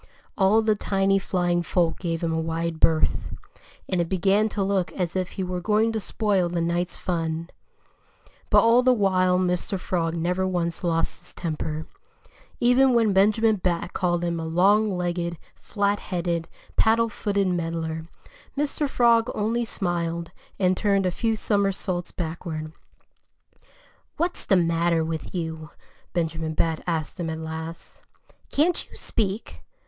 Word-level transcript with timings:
All 0.35 0.63
the 0.63 0.73
tiny 0.73 1.19
flying 1.19 1.61
folk 1.61 1.99
gave 1.99 2.23
him 2.23 2.33
a 2.33 2.39
wide 2.39 2.79
berth. 2.79 3.35
And 3.87 4.01
it 4.01 4.09
began 4.09 4.49
to 4.49 4.63
look 4.63 4.91
as 4.93 5.15
if 5.15 5.33
he 5.33 5.43
were 5.43 5.61
going 5.61 5.91
to 5.91 5.99
spoil 5.99 6.49
the 6.49 6.59
night's 6.59 6.97
fun. 6.97 7.51
But 8.49 8.63
all 8.63 8.81
the 8.81 8.95
while 8.95 9.37
Mr. 9.37 9.79
Frog 9.79 10.15
never 10.15 10.47
once 10.47 10.83
lost 10.83 11.19
his 11.19 11.33
temper. 11.35 11.85
Even 12.59 12.95
when 12.95 13.13
Benjamin 13.13 13.57
Bat 13.57 13.93
called 13.93 14.23
him 14.23 14.39
a 14.39 14.45
long 14.47 14.89
legged, 14.89 15.37
flat 15.53 15.99
headed, 15.99 16.47
paddle 16.75 17.07
footed 17.07 17.49
meddler, 17.49 18.07
Mr. 18.57 18.89
Frog 18.89 19.29
only 19.35 19.63
smiled 19.65 20.31
and 20.57 20.75
turned 20.75 21.05
a 21.05 21.11
few 21.11 21.35
somersaults 21.35 22.11
backward. 22.11 22.73
"What's 24.17 24.47
the 24.47 24.57
matter 24.57 25.03
with 25.05 25.35
you?" 25.35 25.69
Benjamin 26.13 26.55
Bat 26.55 26.81
asked 26.87 27.19
him 27.19 27.29
at 27.29 27.37
last. 27.37 28.01
"Can't 28.51 28.89
you 28.89 28.97
speak?" 28.97 29.61